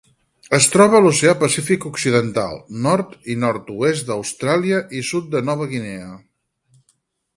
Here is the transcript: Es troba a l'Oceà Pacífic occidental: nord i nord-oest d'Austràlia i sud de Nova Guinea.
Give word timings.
Es 0.57 0.67
troba 0.75 0.95
a 0.99 1.01
l'Oceà 1.07 1.33
Pacífic 1.41 1.85
occidental: 1.89 2.57
nord 2.87 3.13
i 3.35 3.37
nord-oest 3.43 4.09
d'Austràlia 4.09 4.81
i 5.03 5.07
sud 5.11 5.29
de 5.37 5.43
Nova 5.51 5.69
Guinea. 5.75 6.11